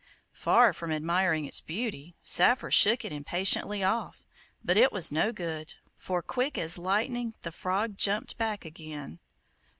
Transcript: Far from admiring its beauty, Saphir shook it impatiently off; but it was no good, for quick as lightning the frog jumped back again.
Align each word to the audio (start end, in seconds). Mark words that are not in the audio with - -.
Far 0.33 0.73
from 0.73 0.91
admiring 0.91 1.45
its 1.45 1.61
beauty, 1.61 2.17
Saphir 2.23 2.71
shook 2.71 3.05
it 3.05 3.11
impatiently 3.11 3.83
off; 3.83 4.25
but 4.63 4.75
it 4.75 4.91
was 4.91 5.11
no 5.11 5.31
good, 5.31 5.75
for 5.95 6.23
quick 6.23 6.57
as 6.57 6.79
lightning 6.79 7.35
the 7.43 7.51
frog 7.51 7.99
jumped 7.99 8.35
back 8.35 8.65
again. 8.65 9.19